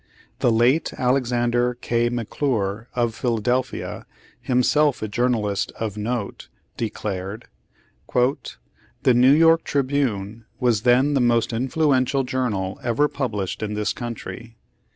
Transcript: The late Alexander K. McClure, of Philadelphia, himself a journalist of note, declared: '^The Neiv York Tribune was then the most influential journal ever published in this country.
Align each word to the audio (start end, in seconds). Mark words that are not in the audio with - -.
The 0.39 0.51
late 0.51 0.91
Alexander 0.95 1.75
K. 1.75 2.09
McClure, 2.09 2.89
of 2.95 3.13
Philadelphia, 3.13 4.07
himself 4.41 5.03
a 5.03 5.07
journalist 5.07 5.71
of 5.79 5.95
note, 5.95 6.47
declared: 6.75 7.45
'^The 8.09 8.57
Neiv 9.13 9.37
York 9.37 9.63
Tribune 9.63 10.45
was 10.59 10.81
then 10.81 11.13
the 11.13 11.21
most 11.21 11.53
influential 11.53 12.23
journal 12.23 12.79
ever 12.81 13.07
published 13.07 13.61
in 13.61 13.75
this 13.75 13.93
country. 13.93 14.57